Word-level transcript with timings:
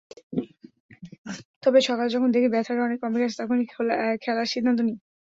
তবে 1.63 1.79
সকালে 1.87 2.09
যখন 2.15 2.29
দেখি 2.31 2.47
ব্যথাটা 2.51 2.81
অনেক 2.83 2.99
কমে 3.01 3.21
গেছে 3.21 3.37
তখনই 3.41 3.65
খেলার 4.23 4.47
সিদ্ধান্ত 4.53 4.79
নিই। 4.83 4.97